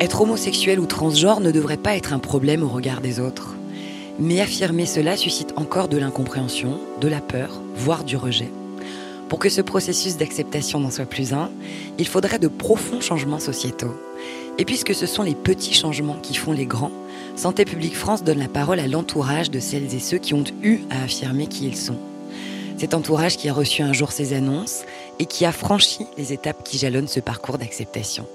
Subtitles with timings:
[0.00, 3.54] Être homosexuel ou transgenre ne devrait pas être un problème au regard des autres.
[4.18, 8.50] Mais affirmer cela suscite encore de l'incompréhension, de la peur, voire du rejet.
[9.28, 11.50] Pour que ce processus d'acceptation n'en soit plus un,
[11.98, 13.94] il faudrait de profonds changements sociétaux.
[14.56, 16.92] Et puisque ce sont les petits changements qui font les grands,
[17.36, 20.80] Santé publique France donne la parole à l'entourage de celles et ceux qui ont eu
[20.88, 21.98] à affirmer qui ils sont.
[22.78, 24.84] Cet entourage qui a reçu un jour ces annonces
[25.18, 28.26] et qui a franchi les étapes qui jalonnent ce parcours d'acceptation.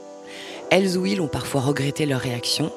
[0.72, 2.72] Elles ou ils ont parfois regretté leur réaction.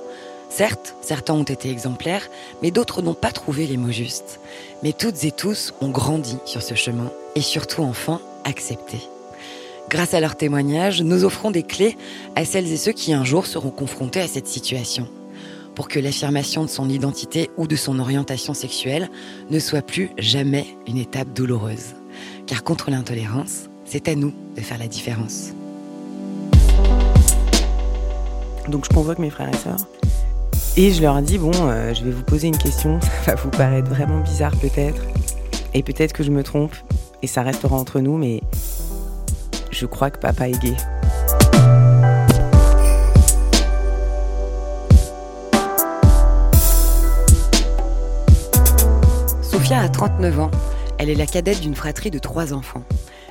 [0.50, 2.28] Certes, certains ont été exemplaires,
[2.62, 4.40] mais d'autres n'ont pas trouvé les mots justes.
[4.82, 8.98] Mais toutes et tous ont grandi sur ce chemin et surtout enfin accepté.
[9.90, 11.96] Grâce à leurs témoignages, nous offrons des clés
[12.36, 15.08] à celles et ceux qui un jour seront confrontés à cette situation
[15.78, 19.08] pour que l'affirmation de son identité ou de son orientation sexuelle
[19.48, 21.94] ne soit plus jamais une étape douloureuse.
[22.48, 25.52] Car contre l'intolérance, c'est à nous de faire la différence.
[28.68, 29.86] Donc je convoque mes frères et sœurs
[30.78, 33.50] et je leur dis bon, euh, je vais vous poser une question, ça va vous
[33.50, 35.02] paraître vraiment bizarre peut-être,
[35.74, 36.72] et peut-être que je me trompe,
[37.20, 38.42] et ça restera entre nous, mais
[39.72, 40.76] je crois que papa est gay.
[49.42, 50.50] Sophia a 39 ans.
[50.98, 52.82] Elle est la cadette d'une fratrie de trois enfants.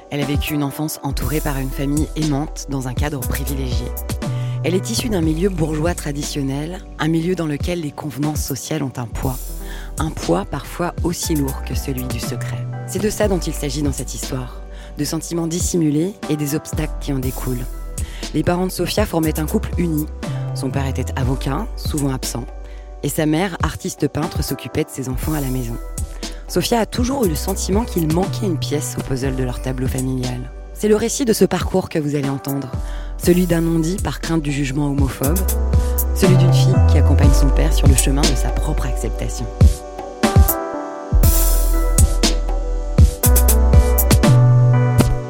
[0.10, 3.88] Elle a vécu une enfance entourée par une famille aimante dans un cadre privilégié.
[4.68, 8.92] Elle est issue d'un milieu bourgeois traditionnel, un milieu dans lequel les convenances sociales ont
[8.98, 9.38] un poids.
[9.98, 12.68] Un poids parfois aussi lourd que celui du secret.
[12.86, 14.60] C'est de ça dont il s'agit dans cette histoire.
[14.98, 17.66] De sentiments dissimulés et des obstacles qui en découlent.
[18.34, 20.06] Les parents de Sophia formaient un couple uni.
[20.54, 22.46] Son père était avocat, souvent absent,
[23.04, 25.78] et sa mère, artiste peintre, s'occupait de ses enfants à la maison.
[26.50, 29.88] Sophia a toujours eu le sentiment qu'il manquait une pièce au puzzle de leur tableau
[29.88, 30.52] familial.
[30.74, 32.70] C'est le récit de ce parcours que vous allez entendre.
[33.18, 35.38] Celui d'un non-dit par crainte du jugement homophobe.
[36.16, 39.46] Celui d'une fille qui accompagne son père sur le chemin de sa propre acceptation.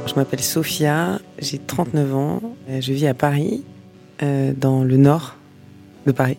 [0.06, 3.64] Je m'appelle Sophia, j'ai 39 ans, euh, je vis à Paris,
[4.24, 5.36] euh, dans le nord
[6.08, 6.38] de Paris,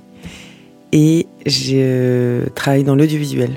[0.92, 3.50] et je travaille dans l'audiovisuel.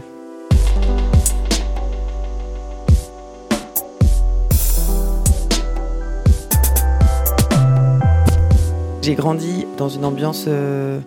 [9.01, 10.99] J'ai grandi dans une ambiance euh,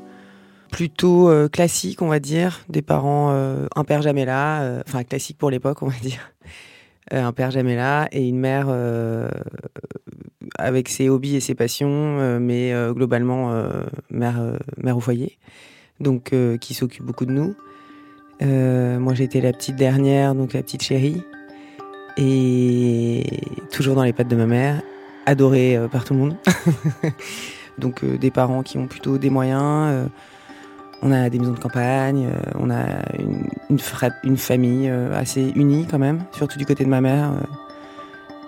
[0.72, 2.64] plutôt euh, classique, on va dire.
[2.68, 6.32] Des parents, euh, un père jamais là, enfin classique pour l'époque, on va dire.
[7.12, 8.66] un père jamais là et une mère
[10.58, 13.52] avec ses hobbies et ses passions, mais globalement
[14.10, 14.42] mère,
[14.78, 15.38] mère au foyer,
[16.00, 17.54] donc qui s'occupe beaucoup de nous.
[18.40, 21.22] moi j'étais la petite dernière, donc la petite chérie,
[22.16, 23.22] et
[23.70, 24.82] toujours dans les pattes de ma mère,
[25.26, 26.36] adorée par tout le monde.
[27.78, 29.62] Donc euh, des parents qui ont plutôt des moyens.
[29.62, 30.06] Euh,
[31.02, 32.84] on a des maisons de campagne, euh, on a
[34.22, 37.32] une, famille assez unie quand même, surtout du côté de ma mère.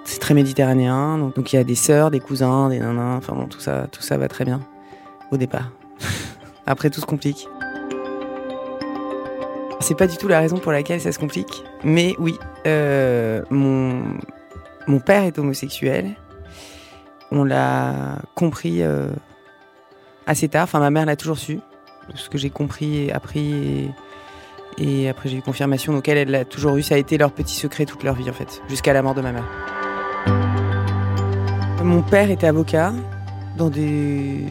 [0.05, 3.47] c'est très méditerranéen, donc il y a des sœurs, des cousins, des nanas, enfin bon,
[3.47, 4.61] tout ça, tout ça va très bien
[5.33, 5.71] au départ.
[6.67, 7.47] Après, tout se complique.
[9.81, 14.01] C'est pas du tout la raison pour laquelle ça se complique, mais oui, mon
[15.05, 16.17] père est homosexuel
[17.31, 19.09] on l'a compris euh,
[20.27, 20.65] assez tard.
[20.65, 21.61] Enfin, ma mère l'a toujours su.
[22.15, 23.91] Ce que j'ai compris et appris.
[24.79, 25.93] Et, après, j'ai eu confirmation.
[25.93, 26.83] Donc, elle, elle l'a toujours eu.
[26.83, 29.23] Ça a été leur petit secret toute leur vie, en fait, jusqu'à la mort de
[29.23, 29.45] ma mère.
[31.83, 32.93] Mon père était avocat
[33.57, 34.45] dans des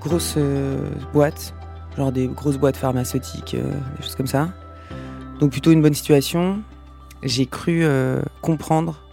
[0.00, 1.54] grosses euh, boîtes,
[1.96, 4.48] genre des grosses boîtes pharmaceutiques, euh, des choses comme ça.
[5.40, 6.62] Donc, plutôt une bonne situation.
[7.22, 7.84] J'ai cru
[8.40, 9.09] comprendre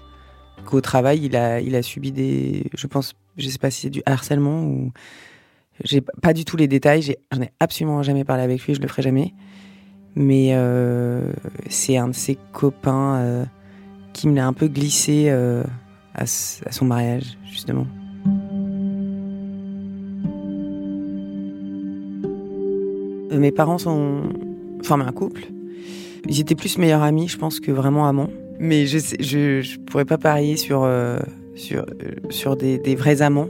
[0.75, 3.89] au travail, il a, il a subi des, je pense, je sais pas si c'est
[3.89, 4.91] du harcèlement ou,
[5.83, 7.15] j'ai pas du tout les détails.
[7.31, 9.33] J'en ai, absolument jamais parlé avec lui, je le ferai jamais.
[10.15, 11.31] Mais euh,
[11.69, 13.45] c'est un de ses copains euh,
[14.13, 15.63] qui me l'a un peu glissé euh,
[16.15, 17.85] à, son mariage, justement.
[23.31, 24.23] Mes parents sont
[24.81, 25.45] formés un couple.
[26.27, 28.29] Ils étaient plus meilleurs amis, je pense, que vraiment amants.
[28.59, 31.19] Mais je sais, je, je pourrais pas parier sur, euh,
[31.55, 33.49] sur, euh, sur des, des, vrais amants.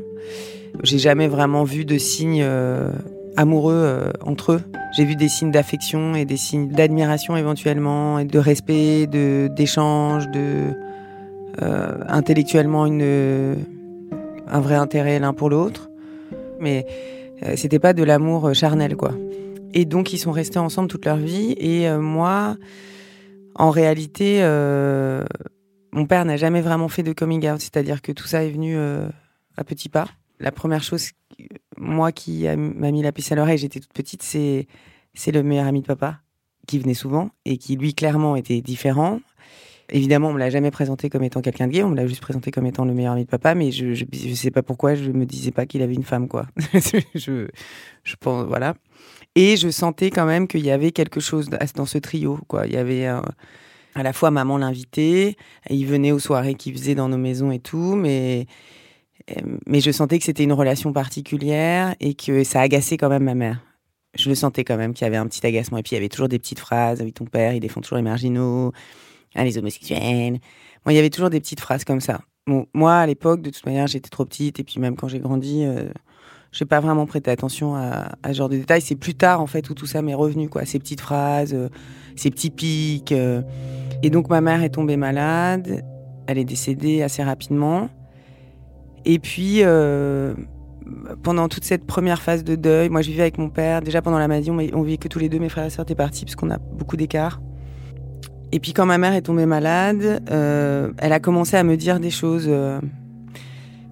[0.83, 2.91] J'ai jamais vraiment vu de signes euh,
[3.37, 4.61] amoureux entre eux.
[4.95, 10.27] J'ai vu des signes d'affection et des signes d'admiration éventuellement, et de respect, de d'échange,
[10.29, 10.73] de
[11.59, 13.55] intellectuellement une
[14.47, 15.89] un vrai intérêt l'un pour l'autre.
[16.59, 16.85] Mais
[17.55, 19.11] c'était pas de l'amour charnel quoi.
[19.73, 22.57] Et donc ils sont restés ensemble toute leur vie et moi
[23.57, 25.25] en réalité, euh,
[25.91, 28.75] mon père n'a jamais vraiment fait de coming out, c'est-à-dire que tout ça est venu
[28.77, 29.09] euh,
[29.57, 30.07] à petits pas.
[30.39, 31.11] La première chose,
[31.77, 34.67] moi qui m'a mis la puce à l'oreille, j'étais toute petite, c'est
[35.15, 36.19] c'est le meilleur ami de papa
[36.67, 39.19] qui venait souvent et qui lui clairement était différent.
[39.89, 42.21] Évidemment, on me l'a jamais présenté comme étant quelqu'un de gay, on me l'a juste
[42.21, 45.11] présenté comme étant le meilleur ami de papa, mais je, je, sais pas pourquoi je
[45.11, 46.45] me disais pas qu'il avait une femme, quoi.
[47.15, 47.47] je,
[48.03, 48.75] je pense, voilà.
[49.37, 52.65] Et je sentais quand même qu'il y avait quelque chose dans ce trio, quoi.
[52.65, 53.21] Il y avait à
[53.95, 55.35] la fois maman l'invitait,
[55.69, 58.47] il venait aux soirées qu'il faisait dans nos maisons et tout, mais
[59.67, 63.35] mais je sentais que c'était une relation particulière et que ça agaçait quand même ma
[63.35, 63.61] mère.
[64.15, 65.77] Je le sentais quand même qu'il y avait un petit agacement.
[65.77, 67.01] Et puis il y avait toujours des petites phrases.
[67.03, 68.71] Oui, ton père, il défend toujours les marginaux,
[69.35, 70.39] hein, les homosexuels.
[70.83, 72.21] Bon, il y avait toujours des petites phrases comme ça.
[72.73, 74.59] Moi, à l'époque, de toute manière, j'étais trop petite.
[74.59, 75.89] Et puis même quand j'ai grandi, euh,
[76.51, 78.81] je n'ai pas vraiment prêté attention à, ce genre de détails.
[78.81, 80.65] C'est plus tard, en fait, où tout ça m'est revenu, quoi.
[80.65, 81.69] Ces petites phrases, euh,
[82.15, 83.11] ces petits pics.
[83.11, 83.41] Euh.
[84.03, 85.83] Et donc, ma mère est tombée malade.
[86.27, 87.89] Elle est décédée assez rapidement.
[89.05, 90.33] Et puis, euh,
[91.23, 93.81] pendant toute cette première phase de deuil, moi je vivais avec mon père.
[93.81, 95.83] Déjà pendant la maladie, on, on vivait que tous les deux, mes frères et sœurs
[95.83, 97.41] étaient partis parce qu'on a beaucoup d'écart.
[98.51, 102.09] Et puis quand ma mère est tombée malade, elle a commencé à me dire des
[102.09, 102.49] choses.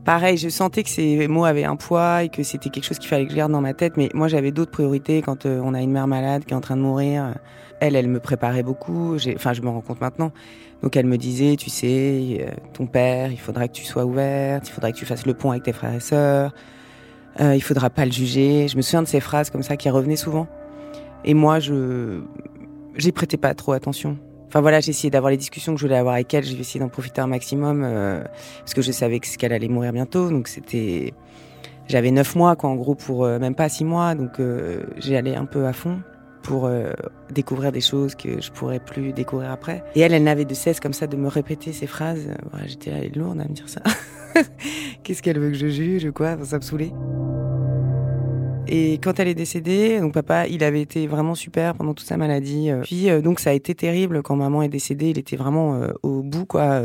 [0.05, 2.99] Euh, pareil, je sentais que ces mots avaient un poids et que c'était quelque chose
[2.99, 3.97] qu'il fallait que je garde dans ma tête.
[3.97, 6.77] Mais moi, j'avais d'autres priorités quand on a une mère malade qui est en train
[6.77, 7.35] de mourir.
[7.79, 9.17] Elle, elle me préparait beaucoup.
[9.35, 10.31] Enfin, je me rends compte maintenant.
[10.81, 14.67] Donc elle me disait, tu sais, euh, ton père, il faudra que tu sois ouverte,
[14.67, 16.53] il faudra que tu fasses le pont avec tes frères et sœurs,
[17.39, 18.67] euh, il faudra pas le juger.
[18.67, 20.47] Je me souviens de ces phrases comme ça qui revenaient souvent.
[21.23, 22.21] Et moi, je
[22.97, 24.17] j'ai prêté pas trop attention.
[24.55, 26.45] Enfin voilà, j'ai essayé d'avoir les discussions que je voulais avoir avec elle.
[26.45, 28.23] J'ai essayé d'en profiter un maximum euh,
[28.59, 30.29] parce que je savais qu'elle allait mourir bientôt.
[30.29, 31.13] Donc c'était,
[31.89, 34.15] j'avais neuf mois quoi en gros pour euh, même pas six mois.
[34.15, 34.39] Donc
[34.95, 35.99] j'ai allé un peu à fond
[36.41, 36.93] pour euh,
[37.33, 39.83] découvrir des choses que je pourrais plus découvrir après.
[39.93, 42.25] Et elle, elle n'avait de cesse comme ça de me répéter ces phrases.
[42.65, 43.81] J'étais lourde à me dire ça.
[45.03, 46.37] Qu'est-ce qu'elle veut que je juge, quoi?
[46.45, 46.93] Ça me saoulait.
[48.67, 52.17] Et quand elle est décédée, donc papa, il avait été vraiment super pendant toute sa
[52.17, 52.71] maladie.
[52.71, 52.81] Euh.
[52.81, 55.09] Puis euh, donc ça a été terrible quand maman est décédée.
[55.09, 56.81] Il était vraiment au bout, quoi.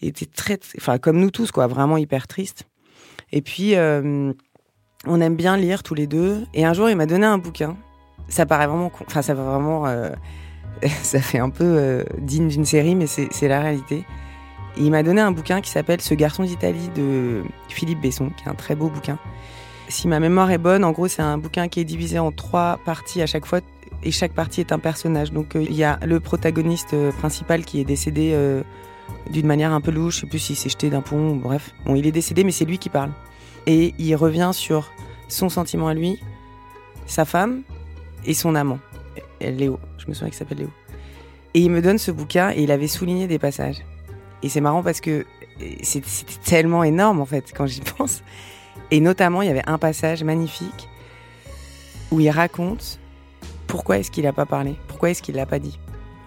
[0.00, 2.64] Il était très, enfin comme nous tous, quoi, vraiment hyper triste.
[3.32, 6.44] Et puis on aime bien lire tous les deux.
[6.54, 7.76] Et un jour, il m'a donné un bouquin
[8.30, 10.10] ça paraît vraiment, enfin ça va vraiment, euh,
[11.02, 14.04] ça fait un peu euh, digne d'une série, mais c'est la réalité.
[14.78, 18.48] il m'a donné un bouquin qui s'appelle Ce garçon d'Italie de Philippe Besson, qui est
[18.48, 19.18] un très beau bouquin.
[19.90, 22.78] Si ma mémoire est bonne, en gros, c'est un bouquin qui est divisé en trois
[22.84, 23.60] parties à chaque fois,
[24.02, 25.32] et chaque partie est un personnage.
[25.32, 28.34] Donc euh, il y a le protagoniste principal qui est décédé
[29.30, 31.74] d'une manière un peu louche, je sais plus s'il s'est jeté d'un pont, bref.
[31.84, 33.10] Bon, il est décédé, mais c'est lui qui parle.
[33.66, 34.90] Et il revient sur
[35.28, 36.18] son sentiment à lui,
[37.06, 37.62] sa femme,
[38.24, 38.78] et son amant,
[39.40, 39.78] Léo.
[39.98, 40.70] Je me souviens qu'il s'appelle Léo.
[41.54, 43.78] Et il me donne ce bouquin et il avait souligné des passages.
[44.42, 45.26] Et c'est marrant parce que
[45.82, 46.06] c'était
[46.44, 48.22] tellement énorme en fait quand j'y pense.
[48.90, 50.88] Et notamment, il y avait un passage magnifique
[52.10, 52.98] où il raconte
[53.66, 55.78] pourquoi est-ce qu'il n'a pas parlé, pourquoi est-ce qu'il l'a pas dit.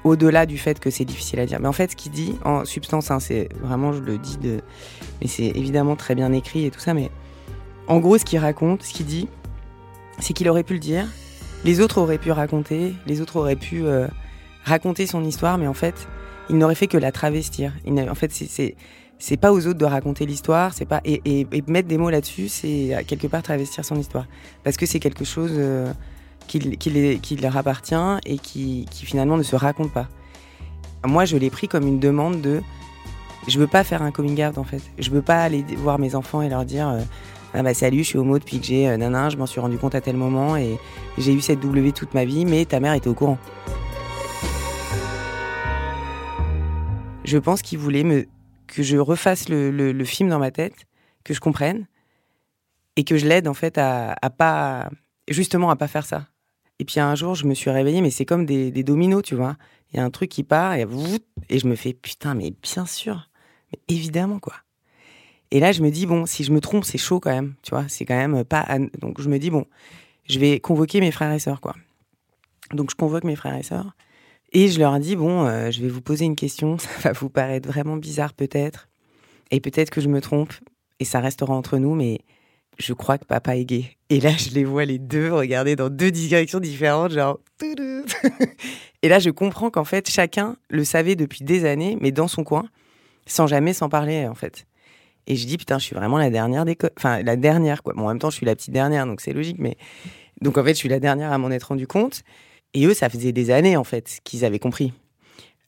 [0.04, 1.60] Au-delà du fait que c'est difficile à dire.
[1.60, 4.62] Mais en fait, ce qu'il dit, en substance, hein, c'est vraiment, je le dis de.
[5.22, 7.10] Mais c'est évidemment très bien écrit et tout ça, mais
[7.88, 9.28] en gros, ce qu'il raconte, ce qu'il dit,
[10.20, 11.08] c'est qu'il aurait pu le dire,
[11.66, 14.08] les autres auraient pu raconter, les autres auraient pu euh,
[14.66, 16.08] raconter son histoire, mais en fait,
[16.50, 17.74] il n'aurait fait que la travestir.
[17.88, 18.76] en fait, c'est
[19.20, 22.50] c'est pas aux autres de raconter l'histoire, c'est pas et, et, mettre des mots là-dessus,
[22.50, 24.28] c'est quelque part travestir son histoire,
[24.64, 25.94] parce que c'est quelque chose euh,
[26.48, 30.08] qui, leur appartient et qui, qui, finalement ne se raconte pas.
[31.06, 32.62] Moi, je l'ai pris comme une demande de,
[33.48, 36.16] je veux pas faire un coming out en fait, je veux pas aller voir mes
[36.16, 36.90] enfants et leur dire.
[36.90, 37.00] Euh,
[37.56, 39.78] ah bah salut, je suis homo depuis que j'ai euh, nanan, je m'en suis rendu
[39.78, 40.80] compte à tel moment et
[41.20, 43.38] j'ai eu cette W toute ma vie, mais ta mère était au courant.
[47.24, 48.26] Je pense qu'il voulait me,
[48.74, 50.86] que je refasse le, film dans ma tête,
[51.24, 51.88] que je comprenne
[52.96, 54.90] et que je l'aide en fait à, pas,
[55.28, 56.28] justement à pas faire ça.
[56.80, 59.56] Et puis un jour, je me suis réveillée, mais c'est comme des, dominos, tu vois.
[59.92, 60.86] Il y a un truc qui part et,
[61.50, 63.30] et je me fais putain, mais bien sûr,
[63.72, 64.56] mais évidemment quoi.
[65.54, 67.70] Et là, je me dis, bon, si je me trompe, c'est chaud quand même, tu
[67.70, 68.66] vois, c'est quand même pas.
[69.00, 69.68] Donc, je me dis, bon,
[70.28, 71.76] je vais convoquer mes frères et sœurs, quoi.
[72.72, 73.96] Donc, je convoque mes frères et sœurs.
[74.54, 77.30] Et je leur dis, bon, euh, je vais vous poser une question, ça va vous
[77.30, 78.88] paraître vraiment bizarre peut-être.
[79.52, 80.54] Et peut-être que je me trompe,
[81.00, 82.22] et ça restera entre nous, mais
[82.78, 83.98] je crois que papa est gay.
[84.10, 87.40] Et là, je les vois les deux regarder dans deux directions différentes, genre.
[89.02, 92.44] et là, je comprends qu'en fait, chacun le savait depuis des années, mais dans son
[92.44, 92.66] coin,
[93.26, 94.66] sans jamais s'en parler, en fait.
[95.26, 96.78] Et je dis, putain, je suis vraiment la dernière des.
[96.98, 97.94] Enfin, la dernière, quoi.
[97.96, 99.78] Bon, en même temps, je suis la petite dernière, donc c'est logique, mais.
[100.42, 102.24] Donc, en fait, je suis la dernière à m'en être rendu compte.
[102.74, 104.94] Et eux, ça faisait des années, en fait, qu'ils avaient compris.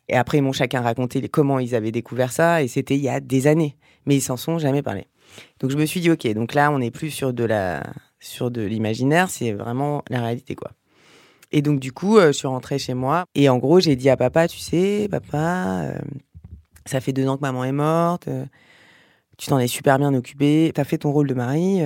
[0.08, 3.10] Et après, ils m'ont chacun raconté comment ils avaient découvert ça, et c'était il y
[3.10, 3.76] a des années.
[4.06, 5.08] Mais ils s'en sont jamais parlé.
[5.60, 7.84] Donc, je me suis dit, OK, donc là, on n'est plus sur de la
[8.20, 10.72] sur de l'imaginaire, c'est vraiment la réalité, quoi.
[11.52, 13.26] Et donc, du coup, je suis rentrée chez moi.
[13.36, 15.94] Et en gros, j'ai dit à papa, tu sais, papa,
[16.86, 18.28] ça fait deux ans que maman est morte.
[19.38, 20.72] tu t'en es super bien occupé.
[20.74, 21.82] Tu as fait ton rôle de mari,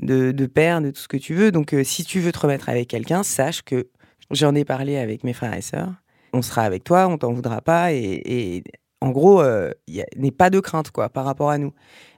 [0.00, 1.52] de, de, père, de tout ce que tu veux.
[1.52, 3.88] Donc, si tu veux te remettre avec quelqu'un, sache que
[4.30, 5.92] j'en ai parlé avec mes frères et sœurs.
[6.32, 7.92] On sera avec toi, on t'en voudra pas.
[7.92, 8.62] Et,
[9.00, 9.42] en gros,
[9.88, 11.72] il n'est pas de crainte, quoi, par rapport à nous.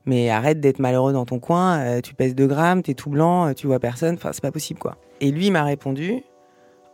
[0.04, 2.00] Mais arrête d'être malheureux dans ton coin.
[2.02, 4.16] tu pèses 2 grammes, t'es tout blanc, tu vois personne.
[4.16, 4.96] Enfin, c'est pas possible, quoi.
[5.20, 6.24] Et lui m'a répondu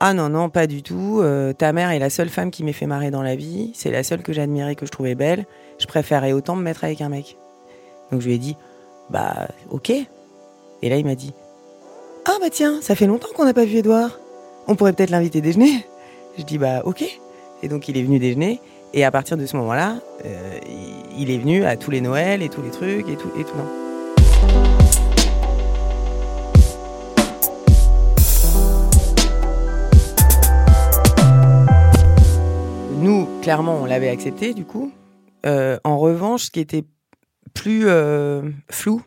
[0.00, 1.18] ah non, non, pas du tout.
[1.22, 3.72] Euh, ta mère est la seule femme qui m'ait fait marrer dans la vie.
[3.74, 5.44] C'est la seule que j'admirais, que je trouvais belle.
[5.78, 7.36] Je préférais autant me mettre avec un mec.
[8.12, 8.56] Donc je lui ai dit,
[9.10, 9.90] bah ok.
[9.90, 11.32] Et là il m'a dit,
[12.26, 14.20] ah bah tiens, ça fait longtemps qu'on n'a pas vu Edouard.
[14.70, 15.86] On pourrait peut-être l'inviter déjeuner.
[16.36, 17.02] Je dis, bah ok.
[17.62, 18.60] Et donc il est venu déjeuner.
[18.92, 19.96] Et à partir de ce moment-là,
[20.26, 20.58] euh,
[21.16, 23.56] il est venu à tous les Noëls et tous les trucs et tout et tout.
[23.56, 23.64] Non.
[33.00, 34.92] Nous, clairement, on l'avait accepté, du coup.
[35.46, 36.84] Euh, en revanche, ce qui était
[37.54, 39.00] plus euh, flou,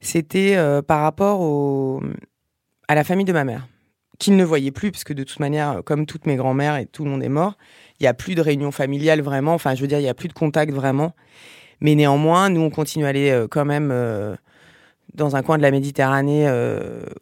[0.00, 2.00] c'était par rapport
[2.86, 3.66] à la famille de ma mère,
[4.18, 7.04] qu'il ne voyait plus, parce que de toute manière, comme toutes mes grands-mères et tout
[7.04, 7.56] le monde est mort,
[8.00, 10.14] il n'y a plus de réunion familiale vraiment, enfin, je veux dire, il n'y a
[10.14, 11.12] plus de contact vraiment.
[11.80, 13.92] Mais néanmoins, nous, on continue à aller quand même
[15.14, 16.48] dans un coin de la Méditerranée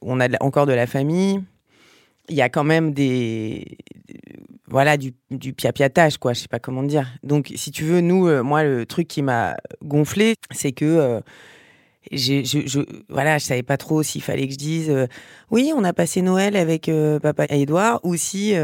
[0.01, 1.41] où on a encore de la famille.
[2.29, 3.77] Il y a quand même des,
[4.69, 8.27] voilà du, du piapiatage quoi je sais pas comment dire donc si tu veux nous
[8.27, 11.21] euh, moi le truc qui m'a gonflé c'est que
[12.13, 15.07] euh, je, je, voilà je savais pas trop s'il fallait que je dise euh,
[15.51, 16.91] oui on a passé Noël avec
[17.23, 18.55] papa et Edouard ou si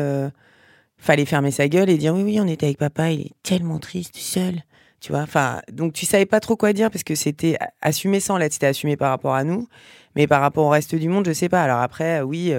[0.99, 3.79] fallait fermer sa gueule et dire oui oui on était avec papa il est tellement
[3.79, 4.63] triste seul
[5.01, 8.37] tu vois enfin donc tu savais pas trop quoi dire parce que c'était assumé sans
[8.37, 9.67] l'être c'était assumé par rapport à nous
[10.15, 12.53] mais par rapport au reste du monde je sais pas alors après oui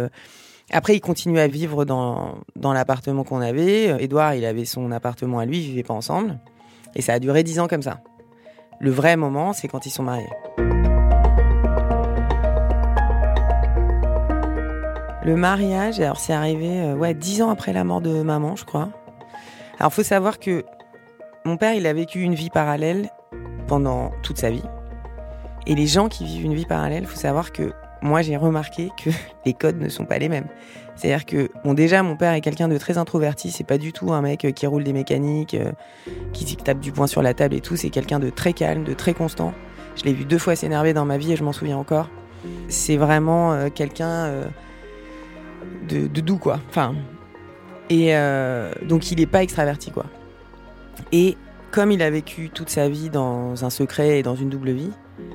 [0.73, 4.01] après, il continuait à vivre dans, dans l'appartement qu'on avait.
[4.01, 6.39] Edouard, il avait son appartement à lui, ils vivaient pas ensemble.
[6.95, 7.99] Et ça a duré dix ans comme ça.
[8.79, 10.29] Le vrai moment, c'est quand ils sont mariés.
[15.23, 18.65] Le mariage, alors c'est arrivé euh, ouais, dix ans après la mort de maman, je
[18.65, 18.89] crois.
[19.79, 20.65] Alors, faut savoir que
[21.45, 23.09] mon père, il a vécu une vie parallèle
[23.67, 24.63] pendant toute sa vie.
[25.67, 29.11] Et les gens qui vivent une vie parallèle, faut savoir que moi j'ai remarqué que
[29.45, 30.47] les codes ne sont pas les mêmes.
[30.95, 34.11] C'est-à-dire que, bon, déjà, mon père est quelqu'un de très introverti, c'est pas du tout
[34.13, 35.71] un mec euh, qui roule des mécaniques, euh,
[36.33, 38.93] qui tape du poing sur la table et tout, c'est quelqu'un de très calme, de
[38.93, 39.53] très constant.
[39.95, 42.09] Je l'ai vu deux fois s'énerver dans ma vie et je m'en souviens encore.
[42.69, 44.45] C'est vraiment euh, quelqu'un
[45.87, 46.59] de, doux, quoi.
[46.69, 46.95] Enfin.
[47.89, 48.13] Et
[48.87, 50.05] donc, il est pas extraverti, quoi.
[51.11, 51.37] Et
[51.71, 54.91] comme il a vécu toute sa vie dans un secret et dans une double vie,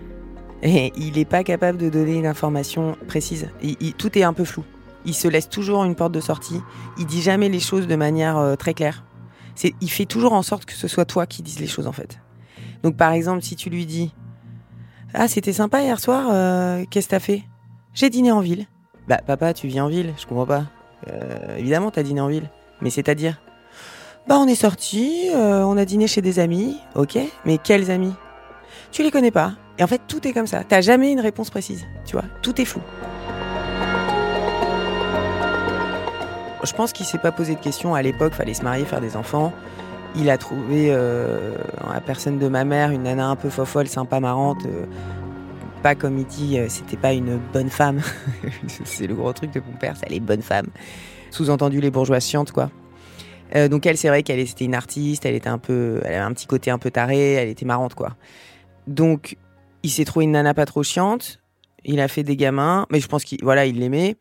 [0.62, 3.48] et il n'est pas capable de donner une information précise.
[3.98, 4.64] tout est un peu flou.
[5.04, 6.60] Il se laisse toujours une porte de sortie.
[6.98, 9.04] Il dit jamais les choses de manière euh, très claire.
[9.80, 12.18] Il fait toujours en sorte que ce soit toi qui dises les choses en fait.
[12.82, 14.12] Donc par exemple, si tu lui dis
[15.14, 17.44] Ah, c'était sympa hier soir, euh, qu'est-ce que t'as fait?
[17.94, 18.66] J'ai dîné en ville.
[19.08, 20.64] Bah papa, tu vis en ville, je comprends pas.
[21.08, 22.48] Euh, évidemment, t'as dîné en ville.
[22.80, 23.40] Mais c'est-à-dire?
[24.26, 28.12] Bah on est sorti, on a dîné chez des amis, ok, mais quels amis?
[28.90, 30.62] Tu les connais pas et en fait, tout est comme ça.
[30.66, 32.24] T'as jamais une réponse précise, tu vois.
[32.42, 32.80] Tout est flou.
[36.62, 38.32] Je pense qu'il s'est pas posé de questions à l'époque.
[38.32, 39.52] Fallait se marier, faire des enfants.
[40.16, 41.54] Il a trouvé euh,
[41.92, 44.64] la personne de ma mère une nana un peu fofolle, sympa, marrante.
[44.64, 44.86] Euh,
[45.94, 48.02] comme il dit, euh, c'était pas une bonne femme.
[48.84, 50.68] c'est le gros truc de mon père, c'est les bonnes femmes.
[51.30, 52.70] Sous-entendu les bourgeois chiantes, quoi.
[53.70, 56.32] donc elle, c'est vrai qu'elle était une artiste, elle était un peu, elle avait un
[56.32, 58.16] petit côté un peu taré, elle était marrante, quoi.
[58.86, 59.36] Donc
[59.82, 61.40] il s'est trouvé une nana pas trop chiante.
[61.84, 64.16] Il a fait des gamins, mais je pense qu'il voilà, il l'aimait.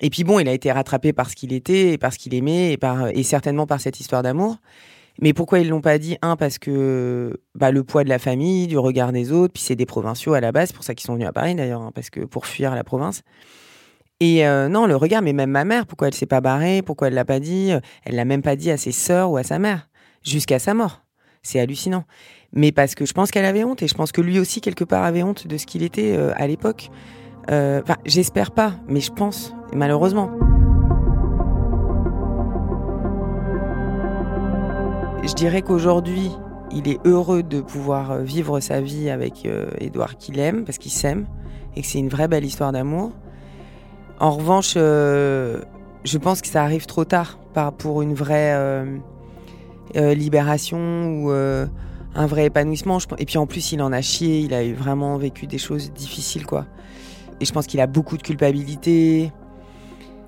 [0.00, 2.34] Et puis bon, il a été rattrapé par ce qu'il était et par ce qu'il
[2.34, 2.76] aimait
[3.14, 4.58] et certainement par cette histoire d'amour.
[5.20, 6.16] Mais pourquoi ils l'ont pas dit?
[6.22, 9.76] Un parce que bah, le poids de la famille, du regard des autres, puis c'est
[9.76, 12.10] des provinciaux à la base, pour ça qu'ils sont venus à Paris d'ailleurs, hein, parce
[12.10, 13.22] que pour fuir la province.
[14.20, 17.08] Et euh, non, le regard, mais même ma mère, pourquoi elle s'est pas barrée, pourquoi
[17.08, 17.72] elle l'a pas dit?
[18.04, 19.88] Elle l'a même pas dit à ses sœurs ou à sa mère,
[20.22, 21.02] jusqu'à sa mort.
[21.42, 22.04] C'est hallucinant
[22.52, 24.84] mais parce que je pense qu'elle avait honte et je pense que lui aussi quelque
[24.84, 26.90] part avait honte de ce qu'il était euh, à l'époque.
[27.50, 30.30] Euh, enfin, j'espère pas, mais je pense, malheureusement.
[35.24, 36.30] Je dirais qu'aujourd'hui,
[36.72, 39.46] il est heureux de pouvoir euh, vivre sa vie avec
[39.78, 41.26] Edouard qu'il aime, parce qu'il s'aime,
[41.76, 43.12] et que c'est une vraie belle histoire d'amour.
[44.20, 47.38] En revanche, je pense que ça arrive trop tard
[47.78, 48.84] pour une vraie
[49.94, 52.98] libération ou un vrai épanouissement.
[53.18, 56.46] Et puis en plus, il en a chié, il a vraiment vécu des choses difficiles,
[56.46, 56.66] quoi.
[57.40, 59.30] Et je pense qu'il a beaucoup de culpabilité.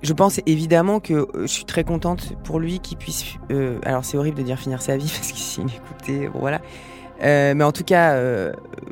[0.02, 3.24] Je pense évidemment que euh, je suis très contente pour lui qu'il puisse.
[3.50, 6.60] Euh, alors c'est horrible de dire finir sa vie parce qu'il s'il écoutait, bon, voilà.
[7.22, 8.18] Euh, mais en tout cas,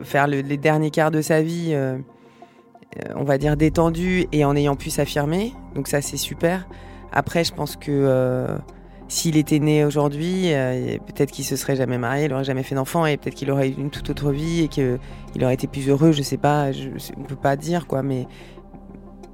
[0.02, 1.74] faire les derniers quarts de sa vie,
[3.14, 5.54] on va dire détendu et en ayant pu s'affirmer.
[5.74, 6.68] Donc ça c'est super.
[7.10, 8.46] Après, je pense que
[9.08, 10.50] s'il était né aujourd'hui,
[11.06, 13.70] peut-être qu'il se serait jamais marié, il aurait jamais fait d'enfant et peut-être qu'il aurait
[13.70, 14.98] eu une toute autre vie et qu'il
[15.40, 16.12] aurait été plus heureux.
[16.12, 18.26] Je sais pas, je, on peut pas dire quoi, mais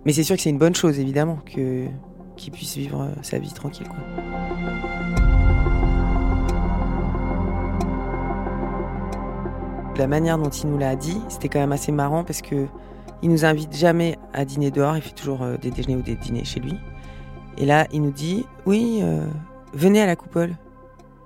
[0.04, 3.52] mais c'est sûr que c'est une bonne chose, évidemment, qu'il puisse vivre euh, sa vie
[3.52, 3.86] tranquille.
[9.96, 12.66] La manière dont il nous l'a dit, c'était quand même assez marrant parce que
[13.22, 14.96] il nous invite jamais à dîner dehors.
[14.96, 16.76] Il fait toujours euh, des déjeuners ou des dîners chez lui.
[17.56, 19.24] Et là, il nous dit oui, euh,
[19.72, 20.56] venez à la coupole.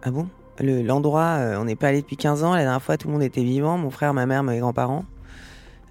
[0.04, 0.28] Ah bon?
[0.60, 2.52] L'endroit, on n'est pas allé depuis 15 ans.
[2.52, 3.78] La dernière fois, tout le monde était vivant.
[3.78, 5.04] Mon frère, ma mère, mes grands-parents.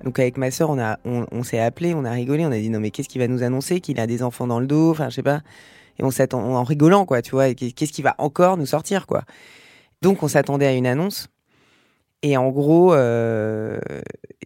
[0.03, 0.69] Donc avec ma sœur,
[1.05, 3.43] on, s'est appelé, on a rigolé, on a dit non mais qu'est-ce qu'il va nous
[3.43, 5.41] annoncer Qu'il a des enfants dans le dos, enfin je sais pas.
[5.99, 7.53] Et on s'attend en rigolant quoi, tu vois.
[7.53, 9.23] Qu'est-ce qui va encore nous sortir quoi
[10.01, 11.29] Donc on s'attendait à une annonce.
[12.23, 13.79] Et en gros, euh,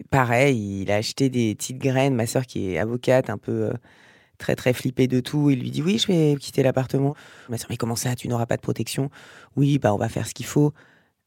[0.09, 2.15] pareil, il a acheté des petites graines.
[2.15, 3.73] Ma sœur qui est avocate, un peu euh,
[4.37, 7.15] très très flippée de tout, il lui dit oui, je vais quitter l'appartement.
[7.49, 9.09] Ma sœur, mais comment ça Tu n'auras pas de protection?
[9.55, 10.73] Oui, bah on va faire ce qu'il faut.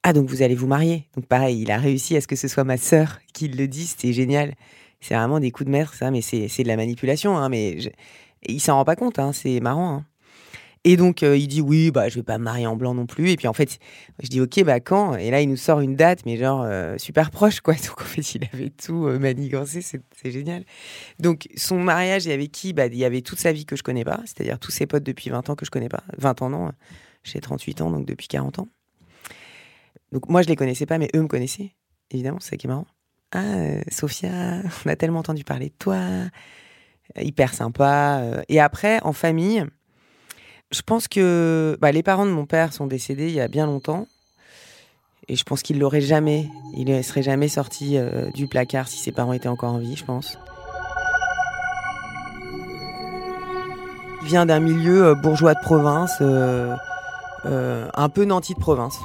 [0.06, 1.08] Ah, donc vous allez vous marier.
[1.16, 3.92] Donc pareil, il a réussi à ce que ce soit ma sœur qui le dise.
[3.92, 4.54] C'était génial.
[5.00, 7.38] C'est vraiment des coups de maître, ça, mais c'est de la manipulation.
[7.38, 7.78] Hein, mais
[8.46, 9.94] il s'en rend pas compte, hein, c'est marrant.
[9.94, 10.04] Hein.
[10.84, 13.06] Et donc euh, il dit oui, bah je vais pas me marier en blanc non
[13.06, 13.30] plus.
[13.30, 13.78] Et puis en fait,
[14.22, 15.16] je dis ok, bah quand?
[15.16, 17.72] Et là il nous sort une date, mais genre euh, super proche quoi.
[17.86, 20.64] Donc en fait il avait tout euh, manigancé, c'est génial.
[21.18, 22.74] Donc son mariage, il y avait qui?
[22.74, 25.04] Bah il y avait toute sa vie que je connais pas, c'est-à-dire tous ses potes
[25.04, 26.04] depuis 20 ans que je connais pas.
[26.18, 26.72] 20 ans non,
[27.22, 28.68] j'ai 38 ans donc depuis 40 ans.
[30.14, 31.72] Donc moi, je les connaissais pas, mais eux me connaissaient.
[32.12, 32.86] Évidemment, c'est ça qui est marrant.
[33.32, 34.30] Ah, euh, Sophia,
[34.86, 35.98] on a tellement entendu parler de toi.
[37.16, 38.20] Hyper sympa.
[38.22, 38.42] Euh.
[38.48, 39.66] Et après, en famille,
[40.70, 43.66] je pense que bah, les parents de mon père sont décédés il y a bien
[43.66, 44.06] longtemps.
[45.26, 48.98] Et je pense qu'il l'aurait jamais, il ne serait jamais sorti euh, du placard si
[48.98, 50.38] ses parents étaient encore en vie, je pense.
[54.22, 56.20] Il vient d'un milieu bourgeois de province,
[57.42, 58.98] un peu nanti de province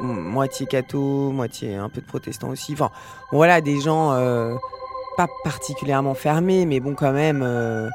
[0.00, 2.72] moitié catho, moitié un peu de protestants aussi.
[2.72, 2.90] Enfin,
[3.32, 4.54] voilà, des gens euh,
[5.16, 7.88] pas particulièrement fermés, mais bon, quand même, euh,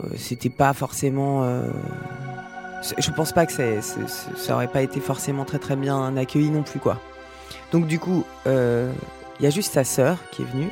[0.00, 1.44] euh, c'était pas forcément.
[2.82, 6.80] je pense pas que ça aurait pas été forcément très très bien accueilli non plus,
[6.80, 6.98] quoi.
[7.72, 8.90] Donc, du coup, il
[9.40, 10.70] y a juste sa sœur qui est venue.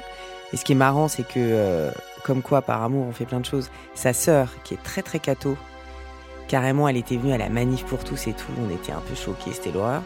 [0.52, 1.90] Et ce qui est marrant, c'est que,
[2.24, 3.70] comme quoi, par amour, on fait plein de choses.
[3.94, 5.56] Sa sœur, qui est très très catho,
[6.48, 8.52] Carrément, elle était venue à la manif pour tous et tout.
[8.64, 10.02] On était un peu choqués, c'était l'horreur.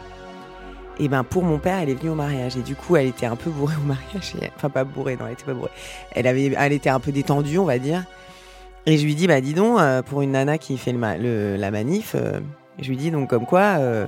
[0.98, 3.26] Et ben pour mon père, elle est venue au mariage et du coup, elle était
[3.26, 4.34] un peu bourrée au mariage.
[4.56, 5.70] Enfin pas bourrée, non, elle était pas bourrée.
[6.12, 8.04] Elle avait, elle était un peu détendue, on va dire.
[8.86, 11.70] Et je lui dis, bah dis donc, euh, pour une nana qui fait le, la
[11.70, 12.40] manif, euh,
[12.78, 14.06] je lui dis donc comme quoi, euh,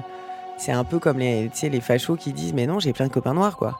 [0.58, 3.34] c'est un peu comme les, les fachos qui disent, mais non, j'ai plein de copains
[3.34, 3.78] noirs, quoi.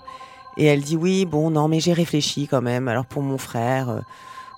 [0.59, 2.88] Et elle dit, oui, bon, non, mais j'ai réfléchi quand même.
[2.88, 4.03] Alors pour mon frère,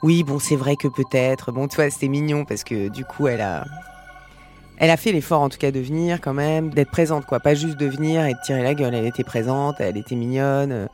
[0.05, 1.51] oui, bon, c'est vrai que peut-être.
[1.51, 3.65] Bon, tu c'était mignon parce que du coup, elle a,
[4.77, 7.55] elle a fait l'effort en tout cas de venir quand même, d'être présente quoi, pas
[7.55, 8.95] juste de venir et de tirer la gueule.
[8.95, 10.91] Elle était présente, elle était mignonne.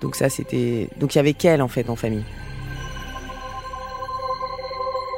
[0.00, 2.24] Donc ça c'était, donc il y avait qu'elle en fait en famille.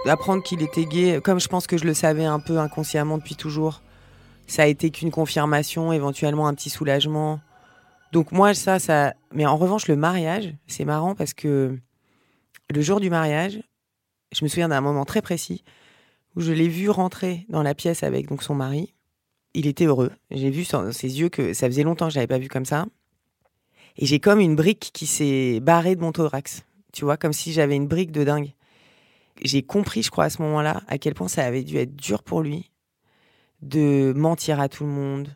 [0.07, 3.35] Apprendre qu'il était gay, comme je pense que je le savais un peu inconsciemment depuis
[3.35, 3.83] toujours,
[4.47, 7.41] ça a été qu'une confirmation, éventuellement un petit soulagement.
[8.13, 11.79] Donc moi ça, ça, mais en revanche le mariage, c'est marrant parce que
[12.71, 13.61] le jour du mariage,
[14.33, 15.65] je me souviens d'un moment très précis
[16.37, 18.95] où je l'ai vu rentrer dans la pièce avec donc son mari.
[19.55, 20.13] Il était heureux.
[20.31, 22.67] J'ai vu dans ses yeux que ça faisait longtemps que je l'avais pas vu comme
[22.67, 22.87] ça.
[23.97, 26.65] Et j'ai comme une brique qui s'est barrée de mon thorax.
[26.93, 28.53] Tu vois, comme si j'avais une brique de dingue.
[29.43, 32.23] J'ai compris, je crois, à ce moment-là, à quel point ça avait dû être dur
[32.23, 32.71] pour lui
[33.63, 35.35] de mentir à tout le monde,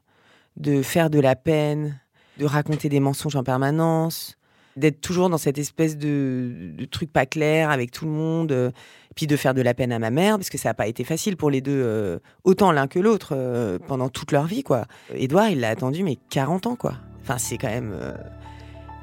[0.57, 2.01] de faire de la peine,
[2.39, 4.37] de raconter des mensonges en permanence,
[4.77, 8.71] d'être toujours dans cette espèce de, truc pas clair avec tout le monde, euh,
[9.15, 11.05] puis de faire de la peine à ma mère, parce que ça n'a pas été
[11.05, 14.87] facile pour les deux, euh, autant l'un que l'autre, euh, pendant toute leur vie, quoi.
[15.15, 16.95] Édouard, il l'a attendu, mais 40 ans, quoi.
[17.23, 17.95] Enfin, c'est quand même...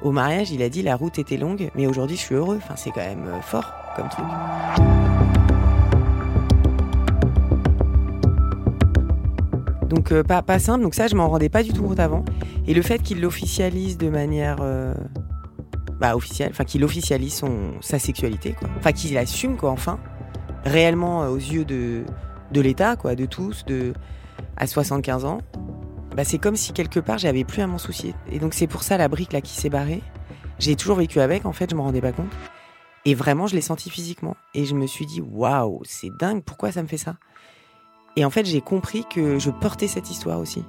[0.02, 2.58] au mariage, il a dit, la route était longue, mais aujourd'hui, je suis heureux.
[2.62, 4.26] Enfin, c'est quand même fort, comme truc.
[9.88, 12.24] Donc, pas, pas simple, donc ça, je m'en rendais pas du tout compte avant.
[12.66, 14.58] Et le fait qu'il l'officialise de manière
[16.00, 18.68] bah, enfin qu'il officialise son, sa sexualité, quoi.
[18.78, 20.00] Enfin qu'il assume, quoi, enfin,
[20.64, 22.04] réellement euh, aux yeux de,
[22.52, 23.92] de l'État, quoi, de tous, de,
[24.56, 25.38] à 75 ans.
[26.16, 28.14] Bah, c'est comme si quelque part j'avais plus à m'en soucier.
[28.32, 30.02] Et donc c'est pour ça la brique là qui s'est barrée.
[30.58, 32.32] J'ai toujours vécu avec, en fait, je m'en rendais pas compte.
[33.06, 34.36] Et vraiment, je l'ai senti physiquement.
[34.54, 37.16] Et je me suis dit, waouh, c'est dingue, pourquoi ça me fait ça?
[38.16, 40.64] Et en fait, j'ai compris que je portais cette histoire aussi.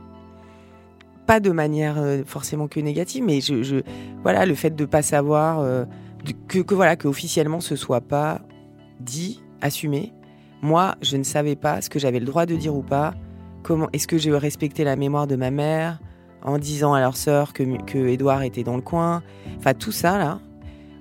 [1.31, 3.83] Pas de manière euh, forcément que négative, mais je,
[4.21, 5.85] voilà, le fait de pas savoir, euh,
[6.49, 8.41] que, voilà, que officiellement ce soit pas
[8.99, 10.11] dit, assumé.
[10.61, 13.13] Moi, je ne savais pas ce que j'avais le droit de dire ou pas.
[13.63, 16.01] Comment est-ce que j'ai respecté la mémoire de ma mère
[16.43, 19.23] en disant à leur sœur que, que Edouard était dans le coin.
[19.57, 20.41] Enfin, tout ça là,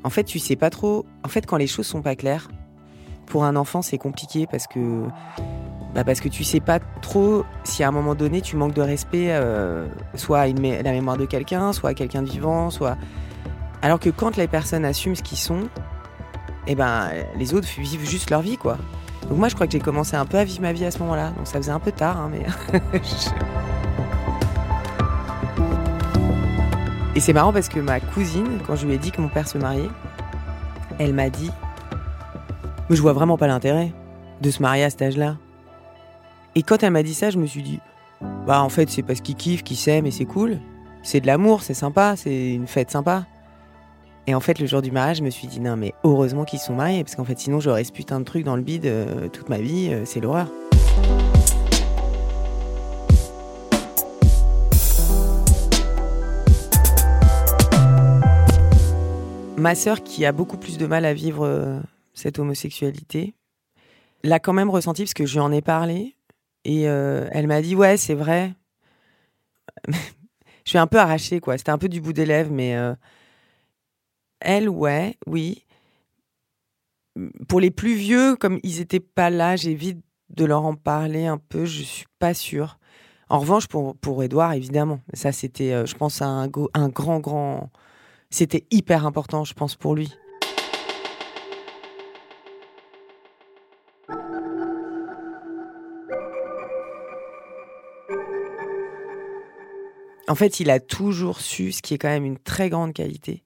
[0.04, 1.06] en fait, tu sais pas trop.
[1.24, 2.48] En fait, quand les choses sont pas claires,
[3.26, 5.08] pour un enfant, c'est compliqué parce que,
[5.94, 8.82] bah parce que tu sais pas trop si à un moment donné tu manques de
[8.82, 12.96] respect, euh, soit à la mémoire de quelqu'un, soit à quelqu'un de vivant, soit.
[13.82, 15.68] Alors que quand les personnes assument ce qu'ils sont,
[16.66, 18.76] eh ben, les autres vivent juste leur vie, quoi.
[19.28, 20.98] Donc moi, je crois que j'ai commencé un peu à vivre ma vie à ce
[21.00, 21.30] moment-là.
[21.30, 22.44] Donc ça faisait un peu tard, hein, mais.
[27.16, 29.48] Et c'est marrant parce que ma cousine, quand je lui ai dit que mon père
[29.48, 29.90] se mariait,
[30.98, 31.50] elle m'a dit
[32.88, 33.92] Mais je vois vraiment pas l'intérêt
[34.40, 35.36] de se marier à cet âge-là.
[36.56, 37.78] Et quand elle m'a dit ça, je me suis dit
[38.46, 40.58] Bah, en fait, c'est parce qu'il kiffe, qu'il s'aime et c'est cool.
[41.02, 43.26] C'est de l'amour, c'est sympa, c'est une fête sympa.
[44.26, 46.58] Et en fait, le jour du mariage, je me suis dit Non, mais heureusement qu'ils
[46.58, 49.28] sont mariés, parce qu'en fait, sinon, j'aurais ce putain de truc dans le bide euh,
[49.28, 50.48] toute ma vie, euh, c'est l'horreur.
[59.56, 61.78] Ma sœur, qui a beaucoup plus de mal à vivre euh,
[62.12, 63.34] cette homosexualité,
[64.24, 66.16] l'a quand même ressenti parce que je lui en ai parlé.
[66.64, 68.54] Et euh, elle m'a dit Ouais, c'est vrai.
[69.88, 69.94] je
[70.64, 71.58] suis un peu arrachée, quoi.
[71.58, 72.94] C'était un peu du bout des lèvres, mais euh,
[74.40, 75.64] elle, ouais, oui.
[77.48, 79.98] Pour les plus vieux, comme ils n'étaient pas là, j'évite
[80.30, 81.64] de leur en parler un peu.
[81.64, 82.78] Je suis pas sûre.
[83.28, 85.00] En revanche, pour, pour Edouard, évidemment.
[85.14, 87.70] Ça, c'était, je pense, un, un grand, grand
[88.30, 90.14] c'était hyper important, je pense, pour lui.
[100.30, 103.42] En fait, il a toujours su, ce qui est quand même une très grande qualité,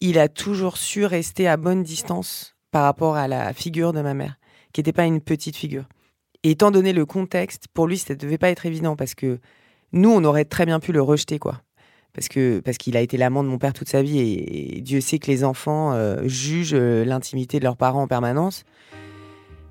[0.00, 4.12] il a toujours su rester à bonne distance par rapport à la figure de ma
[4.12, 4.34] mère,
[4.72, 5.84] qui n'était pas une petite figure.
[6.42, 9.38] Et étant donné le contexte, pour lui, ça ne devait pas être évident parce que
[9.92, 11.62] nous, on aurait très bien pu le rejeter, quoi
[12.12, 12.26] parce
[12.64, 15.30] parce qu'il a été l'amant de mon père toute sa vie et, Dieu sait que
[15.30, 18.64] les enfants euh, jugent euh, l'intimité de leurs parents en permanence.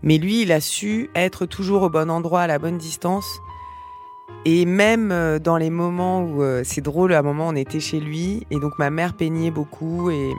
[0.04, 3.42] Mais lui, il a su être toujours au bon endroit, à la bonne distance.
[4.46, 8.00] Et même euh, dans les moments où c'est drôle, à un moment on était chez
[8.00, 10.32] lui et donc ma mère peignait beaucoup et,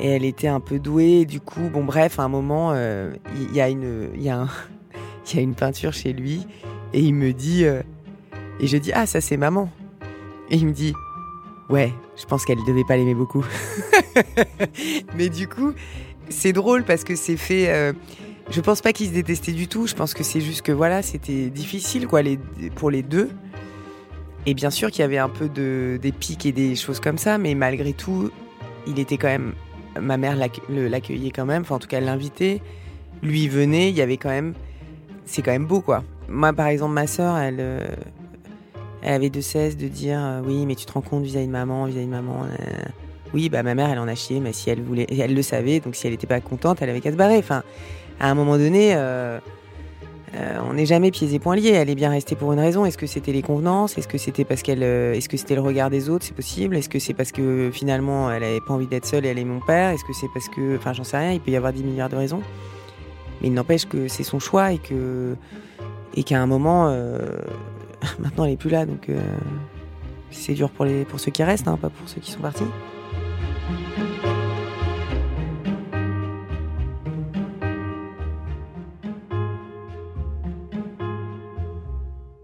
[0.00, 1.26] elle était un peu douée.
[1.26, 6.46] du coup, bon bref, à un moment, il y, a une peinture chez lui
[6.94, 9.70] et il me dit et je dis ah ça c'est maman.
[10.50, 10.94] Et il me dit
[11.72, 13.44] Ouais, je pense qu'elle ne devait pas l'aimer beaucoup.
[15.16, 15.72] Mais du coup,
[16.28, 17.70] c'est drôle parce que c'est fait.
[17.70, 17.92] Euh,
[18.50, 19.86] je pense pas qu'ils se détestaient du tout.
[19.86, 22.20] Je pense que c'est juste que voilà, c'était difficile quoi,
[22.74, 23.30] pour les deux.
[24.46, 27.18] Et bien sûr qu'il y avait un peu de, des pics et des choses comme
[27.18, 28.30] ça, mais malgré tout,
[28.86, 29.52] il était quand même.
[30.00, 32.60] Ma mère l'accueillait quand même, enfin en tout cas l'invitait.
[33.22, 34.54] Lui venait, il y avait quand même.
[35.26, 36.02] C'est quand même beau quoi.
[36.28, 37.58] Moi par exemple, ma soeur, elle.
[37.60, 37.80] Euh,
[39.02, 41.52] elle avait de cesse de dire euh, oui, mais tu te rends compte vis-à-vis de
[41.52, 42.44] maman, vis-à-vis de maman.
[42.44, 42.82] Euh.
[43.34, 45.80] oui, bah ma mère, elle en a chié, mais si elle voulait, elle le savait,
[45.80, 47.38] donc si elle n'était pas contente, elle avait qu'à se barrer.
[47.38, 47.64] Enfin,
[48.22, 49.38] à un moment donné, euh,
[50.66, 51.72] on n'est jamais pieds et poings liés.
[51.72, 52.86] Elle est bien restée pour une raison.
[52.86, 53.98] Est-ce que c'était les convenances?
[53.98, 56.24] Est-ce que c'était parce qu'elle, est-ce que c'était le regard des autres?
[56.24, 56.74] C'est possible.
[56.74, 59.44] Est-ce que c'est parce que finalement, elle avait pas envie d'être seule et elle est
[59.44, 59.90] mon père?
[59.90, 61.32] Est-ce que c'est parce que, enfin, j'en sais rien.
[61.32, 62.40] Il peut y avoir 10 milliards de raisons.
[63.42, 65.36] Mais il n'empêche que c'est son choix et que
[66.14, 66.90] et qu'à un moment,
[68.18, 69.20] Maintenant, elle est plus là, donc euh,
[70.30, 72.64] c'est dur pour, les, pour ceux qui restent, hein, pas pour ceux qui sont partis.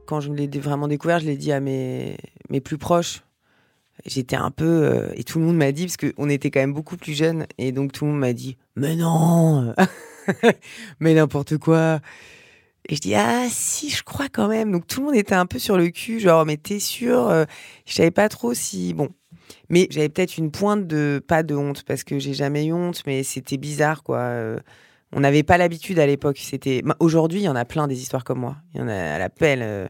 [0.08, 2.16] Quand je l'ai vraiment découvert, je l'ai dit à mes,
[2.48, 3.24] mes plus proches.
[4.06, 4.64] J'étais un peu.
[4.64, 7.44] Euh, et tout le monde m'a dit, parce qu'on était quand même beaucoup plus jeunes,
[7.58, 9.74] et donc tout le monde m'a dit Mais non
[11.00, 12.00] Mais n'importe quoi
[12.88, 14.72] et je dis ah si je crois quand même.
[14.72, 17.44] Donc tout le monde était un peu sur le cul, genre mais t'es sûr euh,
[17.84, 19.10] Je savais pas trop si bon,
[19.68, 23.02] mais j'avais peut-être une pointe de pas de honte parce que j'ai jamais eu honte,
[23.06, 24.20] mais c'était bizarre quoi.
[24.20, 24.58] Euh,
[25.12, 26.38] on n'avait pas l'habitude à l'époque.
[26.38, 28.56] C'était aujourd'hui il y en a plein des histoires comme moi.
[28.74, 29.60] Il y en a à l'appel.
[29.62, 29.86] Euh,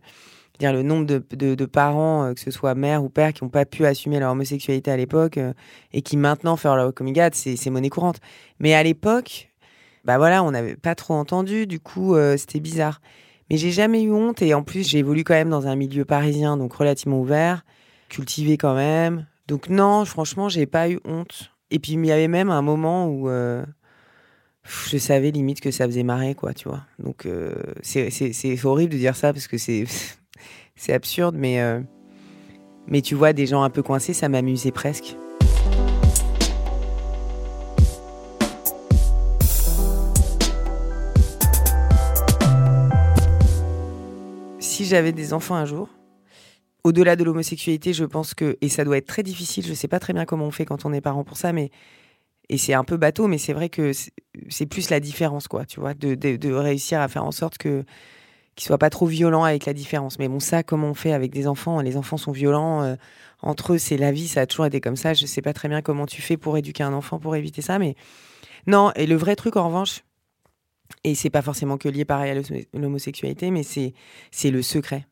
[0.58, 3.86] dire le nombre de, parents, que ce soit mère ou père, qui n'ont pas pu
[3.86, 5.38] assumer leur homosexualité à l'époque
[5.92, 8.18] et qui maintenant font leur coming out, c'est monnaie courante.
[8.58, 9.48] Mais à l'époque,
[10.04, 13.00] bah voilà, on n'avait pas trop entendu, du coup, euh, c'était bizarre.
[13.50, 16.04] Mais j'ai jamais eu honte et en plus, j'ai évolué quand même dans un milieu
[16.04, 17.64] parisien, donc relativement ouvert,
[18.08, 19.26] cultivé quand même.
[19.48, 21.52] Donc non, franchement, j'ai pas eu honte.
[21.70, 23.64] Et puis il y avait même un moment où, euh,
[24.68, 26.82] je savais limite que ça faisait marrer, quoi, tu vois.
[26.98, 29.56] Donc, euh, c'est horrible de dire ça parce que
[30.76, 31.80] c'est absurde, mais, euh,
[32.86, 35.16] mais tu vois, des gens un peu coincés, ça m'amusait presque.
[44.60, 45.88] Si j'avais des enfants un jour,
[46.84, 49.98] au-delà de l'homosexualité, je pense que, et ça doit être très difficile, je sais pas
[49.98, 51.70] très bien comment on fait quand on est parent pour ça, mais
[52.48, 53.92] et c'est un peu bateau, mais c'est vrai que
[54.48, 57.84] c'est plus la différence, quoi, tu vois, de, réussir à faire en sorte que
[58.54, 60.18] qu'ils soient pas trop violents avec la différence.
[60.18, 61.80] Mais bon, ça, comment on fait avec des enfants?
[61.80, 62.96] Les enfants sont violents euh,
[63.40, 65.14] entre eux, c'est la vie, ça a toujours été comme ça.
[65.14, 67.78] Je sais pas très bien comment tu fais pour éduquer un enfant pour éviter ça,
[67.78, 67.94] mais
[68.66, 68.90] non.
[68.96, 70.02] Et le vrai truc, en revanche,
[71.04, 73.94] et c'est pas forcément que lié pareil à l'homosexualité, mais c'est
[74.32, 75.06] c'est le secret.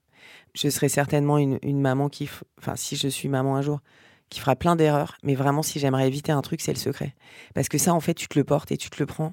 [0.54, 3.80] Je serais certainement une, une maman qui, enfin, si je suis maman un jour,
[4.28, 7.14] qui fera plein d'erreurs, mais vraiment, si j'aimerais éviter un truc, c'est le secret.
[7.54, 9.32] Parce que ça, en fait, tu te le portes et tu te le prends.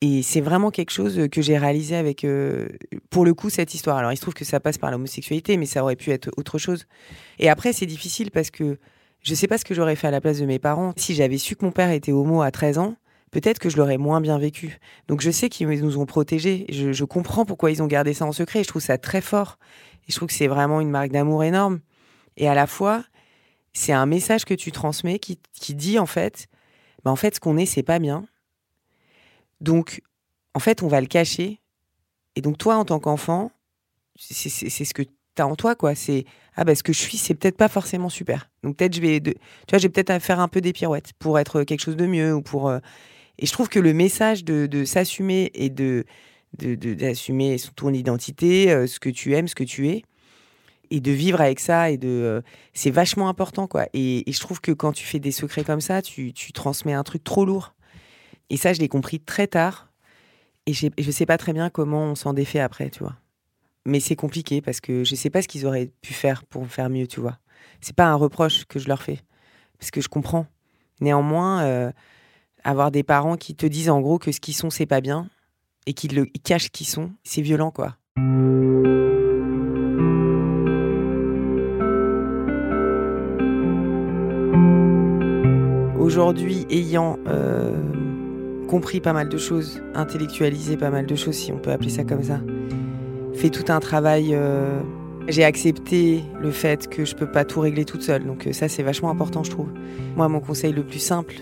[0.00, 2.68] Et c'est vraiment quelque chose que j'ai réalisé avec, euh,
[3.10, 3.96] pour le coup, cette histoire.
[3.96, 6.58] Alors, il se trouve que ça passe par l'homosexualité, mais ça aurait pu être autre
[6.58, 6.86] chose.
[7.40, 8.78] Et après, c'est difficile parce que
[9.22, 10.92] je sais pas ce que j'aurais fait à la place de mes parents.
[10.96, 12.94] Si j'avais su que mon père était homo à 13 ans,
[13.32, 14.78] peut-être que je l'aurais moins bien vécu.
[15.08, 16.66] Donc, je sais qu'ils nous ont protégés.
[16.68, 18.62] Je comprends pourquoi ils ont gardé ça en secret.
[18.62, 19.58] Je trouve ça très fort.
[20.06, 21.80] Et je trouve que c'est vraiment une marque d'amour énorme.
[22.36, 23.02] Et à la fois,
[23.78, 25.38] c'est un message que tu transmets qui,
[25.74, 26.48] dit en fait,
[27.04, 28.26] bah en fait, ce qu'on est, c'est pas bien.
[29.60, 30.02] Donc,
[30.54, 31.60] en fait, on va le cacher.
[32.34, 33.52] Et donc, toi, en tant qu'enfant,
[34.18, 34.48] c'est
[34.84, 35.94] ce que tu as en toi, quoi.
[35.94, 36.24] C'est
[36.56, 38.50] ah bah ce que je suis, c'est peut-être pas forcément super.
[38.64, 39.38] Donc peut-être je vais, de, tu
[39.70, 42.34] vois, j'ai peut-être à faire un peu des pirouettes pour être quelque chose de mieux
[42.34, 42.68] ou pour.
[42.68, 42.80] Euh,
[43.38, 46.04] et je trouve que le message de, de s'assumer et de
[46.58, 50.02] d'assumer de, ton identité, euh, ce que tu aimes, ce que tu es,
[50.90, 52.40] et de vivre avec ça et de euh,
[52.72, 53.86] c'est vachement important quoi.
[53.92, 57.24] Et, je trouve que quand tu fais des secrets comme ça tu, transmets un truc
[57.24, 57.74] trop lourd.
[58.50, 59.90] Et ça je l'ai compris très tard.
[60.66, 63.16] Et je sais pas très bien comment on s'en défait après tu vois.
[63.86, 66.90] Mais c'est compliqué parce que je sais pas ce qu'ils auraient pu faire pour faire
[66.90, 67.38] mieux tu vois.
[67.80, 69.20] C'est pas un reproche que je leur fais.
[69.78, 70.46] Parce que je comprends.
[71.00, 71.92] Néanmoins euh,
[72.64, 75.28] avoir des parents qui te disent en gros que ce qu'ils sont c'est pas bien
[75.86, 77.96] et qu'ils le cachent qu'ils sont c'est violent quoi
[86.18, 87.70] aujourd'hui, ayant euh,
[88.68, 92.02] compris pas mal de choses, intellectualisé pas mal de choses, si on peut appeler ça
[92.02, 92.40] comme ça,
[93.34, 94.30] fait tout un travail.
[94.32, 94.80] Euh,
[95.28, 98.26] j'ai accepté le fait que je peux pas tout régler toute seule.
[98.26, 99.68] Donc euh, ça, c'est vachement important, je trouve.
[100.16, 101.34] Moi, mon conseil le plus simple,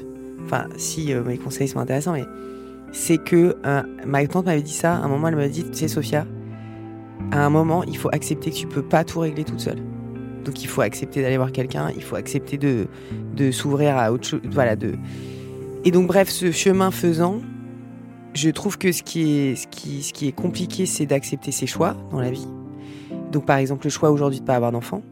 [0.45, 2.27] enfin, si mes conseils sont intéressants, mais
[2.93, 3.57] c'est que
[4.05, 4.95] ma tante m'avait dit ça.
[4.95, 6.27] À un moment, elle m'a dit, tu sais, Sophia,
[7.33, 9.81] à un moment, il faut accepter que tu peux pas tout régler toute seule.
[10.47, 12.87] Donc il faut accepter d'aller voir quelqu'un, il faut accepter de,
[13.35, 14.41] de s'ouvrir à autre chose.
[14.53, 14.95] Voilà, de...
[15.85, 17.41] Et donc bref, ce chemin faisant,
[18.33, 21.67] je trouve que ce qui est, ce qui, ce qui est compliqué, c'est d'accepter ses
[21.67, 22.47] choix dans la vie.
[23.33, 25.03] Donc par exemple, le choix aujourd'hui de ne pas avoir d'enfant,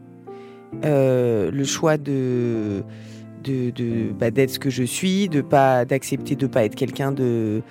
[0.85, 2.83] euh, le choix de
[3.43, 7.11] de, de bah, d'être ce que je suis, de pas d'accepter de pas être quelqu'un
[7.11, 7.61] de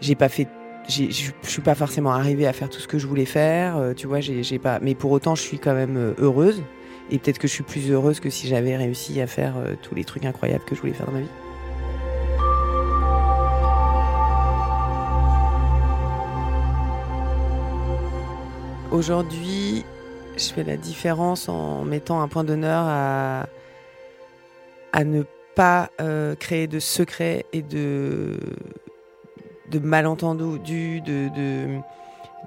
[0.00, 0.48] j'ai pas fait
[0.88, 4.06] je suis pas forcément arrivée à faire tout ce que je voulais faire, euh, tu
[4.06, 6.60] vois, j'ai pas mais pour autant je suis quand même euh, heureuse
[7.10, 9.94] et peut-être que je suis plus heureuse que si j'avais réussi à faire euh, tous
[9.94, 11.28] les trucs incroyables que je voulais faire dans ma vie.
[18.90, 19.84] Aujourd'hui,
[20.36, 23.46] je fais la différence en mettant un point d'honneur à,
[24.92, 28.38] à ne pas euh, créer de secrets et de,
[29.70, 31.80] de malentendus, de, de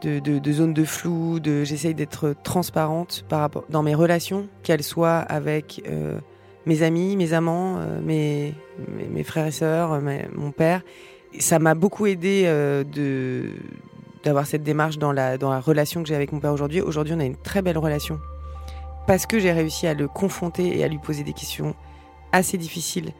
[0.01, 3.25] de, de, zones de flou, de, j'essaye d'être transparente
[3.69, 6.19] dans mes relations, qu'elles soient avec euh,
[6.65, 9.99] mes amis, mes amants, euh, mes, frères et sœurs,
[10.35, 10.81] mon père.
[11.39, 12.83] Ça m'a beaucoup aidé euh,
[14.23, 16.81] d'avoir cette démarche dans la, dans la relation que j'ai avec mon père aujourd'hui.
[16.81, 18.19] Aujourd'hui, on a une très belle relation
[19.05, 21.75] parce que j'ai réussi à le confronter et à lui poser des questions
[22.31, 23.11] assez difficiles.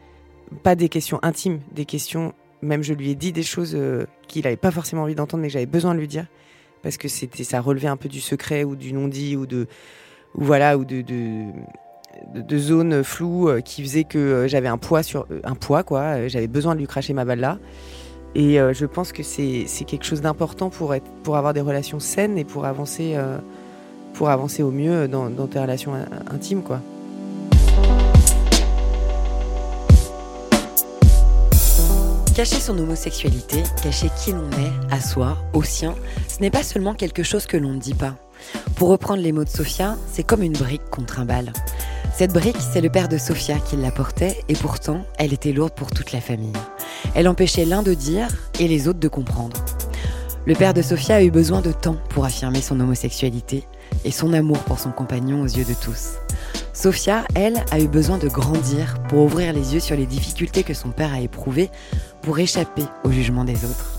[0.62, 3.76] Pas des questions intimes, des questions, même je lui ai dit des choses
[4.26, 6.26] qu'il n'avait pas forcément envie d'entendre, mais que j'avais besoin de lui dire
[6.82, 9.66] parce que c'était ça relevait un peu du secret ou du non-dit ou de
[10.34, 15.02] ou voilà ou de, de, zones floues euh, qui faisaient que euh, j'avais un poids
[15.02, 16.28] sur euh, un poids quoi.
[16.28, 17.58] J'avais besoin de lui cracher ma balle là.
[18.34, 22.36] Et je pense que c'est quelque chose d'important pour être pour avoir des relations saines
[22.36, 23.16] et pour avancer
[24.12, 25.94] pour avancer au mieux dans, dans tes relations
[26.30, 26.80] intimes quoi
[32.38, 35.96] Cacher son homosexualité, cacher qui l'on est, à soi, au sien,
[36.28, 38.14] ce n'est pas seulement quelque chose que l'on ne dit pas.
[38.76, 41.52] Pour reprendre les mots de Sophia, c'est comme une brique contre un bal.
[42.14, 45.72] Cette brique, c'est le père de Sophia qui la portait et pourtant, elle était lourde
[45.74, 46.52] pour toute la famille.
[47.16, 48.28] Elle empêchait l'un de dire
[48.60, 49.56] et les autres de comprendre.
[50.46, 53.64] Le père de Sophia a eu besoin de temps pour affirmer son homosexualité
[54.04, 56.10] et son amour pour son compagnon aux yeux de tous.
[56.72, 60.74] Sophia, elle, a eu besoin de grandir pour ouvrir les yeux sur les difficultés que
[60.74, 61.70] son père a éprouvées
[62.22, 63.98] pour échapper au jugement des autres.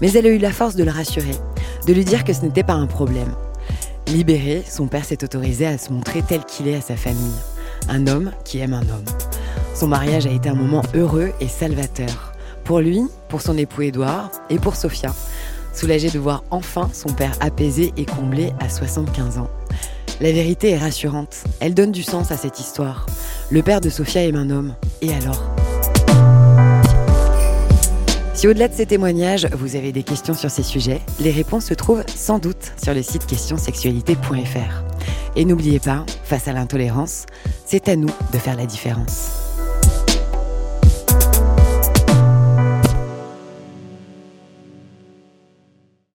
[0.00, 1.34] Mais elle a eu la force de le rassurer,
[1.86, 3.34] de lui dire que ce n'était pas un problème.
[4.06, 7.34] Libéré, son père s'est autorisé à se montrer tel qu'il est à sa famille,
[7.88, 9.04] un homme qui aime un homme.
[9.74, 12.32] Son mariage a été un moment heureux et salvateur.
[12.64, 15.14] Pour lui, pour son époux Édouard et pour Sophia,
[15.74, 19.50] soulagé de voir enfin son père apaisé et comblé à 75 ans.
[20.20, 21.44] La vérité est rassurante.
[21.60, 23.06] Elle donne du sens à cette histoire.
[23.50, 24.74] Le père de Sophia aime un homme.
[25.00, 25.42] Et alors?
[28.34, 31.74] Si au-delà de ces témoignages, vous avez des questions sur ces sujets, les réponses se
[31.74, 34.84] trouvent sans doute sur le site questionsexualité.fr.
[35.36, 37.24] Et n'oubliez pas, face à l'intolérance,
[37.64, 39.49] c'est à nous de faire la différence.